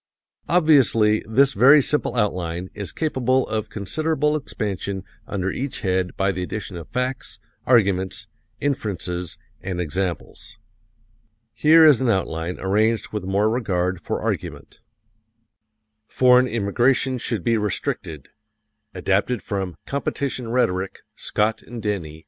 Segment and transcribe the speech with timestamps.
[0.49, 6.41] Obviously, this very simple outline is capable of considerable expansion under each head by the
[6.41, 8.27] addition of facts, arguments,
[8.59, 10.57] inferences and examples.
[11.53, 14.79] Here is an outline arranged with more regard for argument:
[16.07, 18.29] FOREIGN IMMIGRATION SHOULD BE RESTRICTED
[18.95, 19.29] I.